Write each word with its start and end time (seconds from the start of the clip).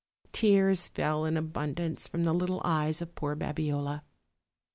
Tears 0.31 0.87
fell 0.87 1.25
in 1.25 1.37
abundance 1.37 2.07
from 2.07 2.23
the 2.23 2.33
little 2.33 2.59
eyes 2.65 3.03
of 3.03 3.13
poor 3.13 3.35
Babiola. 3.35 4.01